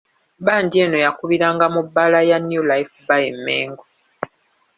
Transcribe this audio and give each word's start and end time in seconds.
Bbandi 0.39 0.75
eno 0.83 0.97
yakubiranga 1.05 1.65
mu 1.73 1.81
bbaala 1.85 2.19
ya 2.29 2.37
New 2.49 2.63
Life 2.69 2.93
bar 3.07 3.21
e 3.29 3.31
Mmengo. 3.35 3.83